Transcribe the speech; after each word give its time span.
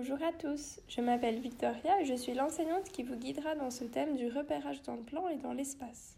Bonjour 0.00 0.22
à 0.22 0.32
tous, 0.32 0.78
je 0.86 1.00
m'appelle 1.00 1.40
Victoria 1.40 2.00
et 2.00 2.04
je 2.04 2.14
suis 2.14 2.32
l'enseignante 2.32 2.84
qui 2.84 3.02
vous 3.02 3.16
guidera 3.16 3.56
dans 3.56 3.72
ce 3.72 3.82
thème 3.82 4.14
du 4.14 4.28
repérage 4.28 4.80
dans 4.82 4.94
le 4.94 5.02
plan 5.02 5.28
et 5.28 5.38
dans 5.38 5.52
l'espace. 5.52 6.16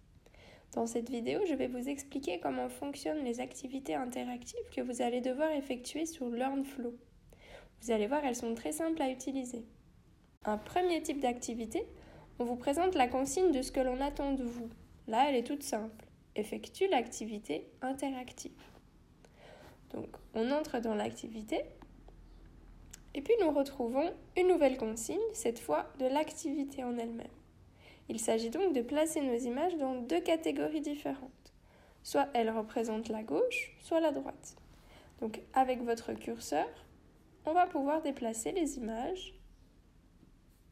Dans 0.74 0.84
cette 0.84 1.08
vidéo, 1.08 1.40
je 1.48 1.54
vais 1.54 1.66
vous 1.66 1.88
expliquer 1.88 2.40
comment 2.40 2.68
fonctionnent 2.68 3.24
les 3.24 3.40
activités 3.40 3.94
interactives 3.94 4.68
que 4.76 4.82
vous 4.82 5.00
allez 5.00 5.22
devoir 5.22 5.50
effectuer 5.52 6.04
sur 6.04 6.28
LearnFlow. 6.28 6.92
Vous 7.80 7.90
allez 7.90 8.06
voir, 8.06 8.22
elles 8.22 8.36
sont 8.36 8.54
très 8.54 8.72
simples 8.72 9.00
à 9.00 9.08
utiliser. 9.08 9.64
Un 10.44 10.58
premier 10.58 11.02
type 11.02 11.20
d'activité, 11.20 11.86
on 12.38 12.44
vous 12.44 12.56
présente 12.56 12.94
la 12.94 13.08
consigne 13.08 13.50
de 13.50 13.62
ce 13.62 13.72
que 13.72 13.80
l'on 13.80 14.02
attend 14.02 14.34
de 14.34 14.44
vous. 14.44 14.68
Là, 15.08 15.30
elle 15.30 15.36
est 15.36 15.46
toute 15.46 15.62
simple. 15.62 16.04
Effectue 16.36 16.86
l'activité 16.88 17.66
interactive. 17.80 18.60
Donc, 19.94 20.08
on 20.34 20.50
entre 20.50 20.80
dans 20.80 20.94
l'activité 20.94 21.62
et 23.14 23.22
puis 23.22 23.34
nous 23.40 23.50
retrouvons 23.50 24.12
une 24.36 24.48
nouvelle 24.48 24.76
consigne, 24.76 25.18
cette 25.32 25.58
fois 25.58 25.86
de 25.98 26.06
l'activité 26.06 26.84
en 26.84 26.96
elle-même. 26.96 27.26
Il 28.08 28.18
s'agit 28.18 28.50
donc 28.50 28.72
de 28.72 28.82
placer 28.82 29.20
nos 29.20 29.36
images 29.36 29.76
dans 29.76 29.94
deux 29.94 30.20
catégories 30.20 30.80
différentes. 30.80 31.52
Soit 32.02 32.28
elles 32.34 32.50
représentent 32.50 33.08
la 33.08 33.22
gauche, 33.22 33.76
soit 33.80 34.00
la 34.00 34.12
droite. 34.12 34.56
Donc 35.20 35.40
avec 35.52 35.82
votre 35.82 36.12
curseur, 36.14 36.68
on 37.46 37.52
va 37.52 37.66
pouvoir 37.66 38.02
déplacer 38.02 38.52
les 38.52 38.78
images 38.78 39.34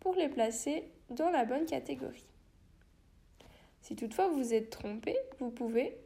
pour 0.00 0.14
les 0.14 0.28
placer 0.28 0.90
dans 1.10 1.30
la 1.30 1.44
bonne 1.44 1.66
catégorie. 1.66 2.26
Si 3.82 3.96
toutefois 3.96 4.28
vous 4.28 4.54
êtes 4.54 4.70
trompé, 4.70 5.16
vous 5.38 5.50
pouvez 5.50 5.96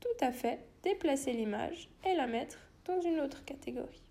tout 0.00 0.24
à 0.24 0.32
fait 0.32 0.60
déplacer 0.82 1.32
l'image 1.32 1.90
et 2.06 2.14
la 2.14 2.26
mettre 2.26 2.58
dans 2.84 3.00
une 3.00 3.20
autre 3.20 3.44
catégorie. 3.44 4.02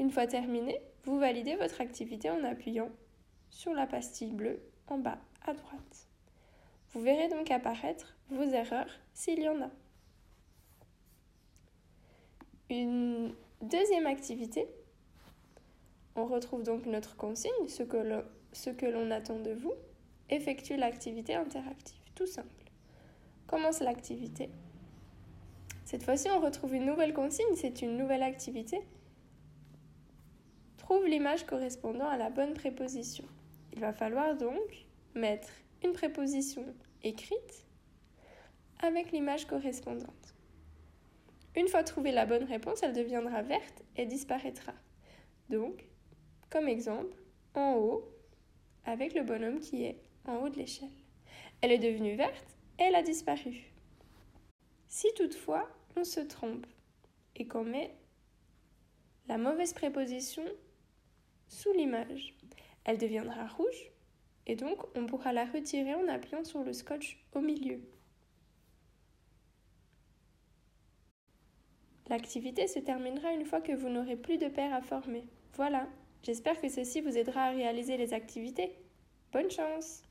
Une 0.00 0.10
fois 0.10 0.26
terminé, 0.26 0.80
vous 1.04 1.18
validez 1.18 1.56
votre 1.56 1.82
activité 1.82 2.30
en 2.30 2.42
appuyant 2.42 2.88
sur 3.50 3.74
la 3.74 3.86
pastille 3.86 4.32
bleue 4.32 4.62
en 4.88 4.96
bas 4.96 5.18
à 5.46 5.52
droite. 5.52 6.08
Vous 6.92 7.02
verrez 7.02 7.28
donc 7.28 7.50
apparaître 7.50 8.16
vos 8.30 8.44
erreurs 8.44 8.88
s'il 9.12 9.40
y 9.40 9.48
en 9.50 9.60
a. 9.60 9.70
Une 12.70 13.34
deuxième 13.60 14.06
activité, 14.06 14.66
on 16.16 16.24
retrouve 16.24 16.62
donc 16.62 16.86
notre 16.86 17.18
consigne, 17.18 17.68
ce 17.68 17.82
que 17.82 18.86
l'on 18.86 19.10
attend 19.10 19.38
de 19.38 19.52
vous, 19.52 19.74
effectue 20.30 20.76
l'activité 20.76 21.34
interactive, 21.34 22.00
tout 22.14 22.26
simple. 22.26 22.48
Commence 23.46 23.80
l'activité. 23.80 24.48
Cette 25.84 26.04
fois-ci, 26.04 26.30
on 26.30 26.40
retrouve 26.40 26.74
une 26.74 26.86
nouvelle 26.86 27.12
consigne, 27.12 27.54
c'est 27.54 27.82
une 27.82 27.98
nouvelle 27.98 28.22
activité 28.22 28.80
L'image 30.98 31.44
correspondant 31.44 32.08
à 32.08 32.16
la 32.16 32.30
bonne 32.30 32.54
préposition. 32.54 33.24
Il 33.72 33.80
va 33.80 33.92
falloir 33.92 34.36
donc 34.36 34.86
mettre 35.14 35.48
une 35.84 35.92
préposition 35.92 36.64
écrite 37.02 37.66
avec 38.80 39.12
l'image 39.12 39.46
correspondante. 39.46 40.34
Une 41.56 41.68
fois 41.68 41.84
trouvée 41.84 42.12
la 42.12 42.26
bonne 42.26 42.44
réponse, 42.44 42.82
elle 42.82 42.92
deviendra 42.92 43.42
verte 43.42 43.82
et 43.96 44.06
disparaîtra. 44.06 44.72
Donc, 45.48 45.84
comme 46.48 46.68
exemple, 46.68 47.16
en 47.54 47.74
haut, 47.74 48.04
avec 48.84 49.14
le 49.14 49.22
bonhomme 49.22 49.60
qui 49.60 49.84
est 49.84 50.00
en 50.26 50.36
haut 50.36 50.48
de 50.48 50.58
l'échelle. 50.58 50.88
Elle 51.60 51.72
est 51.72 51.78
devenue 51.78 52.14
verte 52.14 52.56
et 52.78 52.84
elle 52.84 52.94
a 52.94 53.02
disparu. 53.02 53.64
Si 54.88 55.08
toutefois 55.14 55.68
on 55.96 56.04
se 56.04 56.20
trompe 56.20 56.66
et 57.36 57.46
qu'on 57.46 57.64
met 57.64 57.94
la 59.28 59.38
mauvaise 59.38 59.72
préposition 59.72 60.44
sous 61.50 61.72
l'image. 61.72 62.34
Elle 62.84 62.96
deviendra 62.96 63.46
rouge 63.46 63.90
et 64.46 64.56
donc 64.56 64.78
on 64.96 65.04
pourra 65.04 65.34
la 65.34 65.44
retirer 65.44 65.94
en 65.94 66.08
appuyant 66.08 66.44
sur 66.44 66.64
le 66.64 66.72
scotch 66.72 67.22
au 67.34 67.40
milieu. 67.40 67.80
L'activité 72.08 72.66
se 72.66 72.78
terminera 72.78 73.32
une 73.32 73.44
fois 73.44 73.60
que 73.60 73.72
vous 73.72 73.88
n'aurez 73.88 74.16
plus 74.16 74.38
de 74.38 74.48
paires 74.48 74.74
à 74.74 74.80
former. 74.80 75.24
Voilà, 75.54 75.86
j'espère 76.22 76.60
que 76.60 76.68
ceci 76.68 77.00
vous 77.00 77.16
aidera 77.16 77.44
à 77.44 77.50
réaliser 77.50 77.96
les 77.96 78.14
activités. 78.14 78.72
Bonne 79.32 79.50
chance 79.50 80.02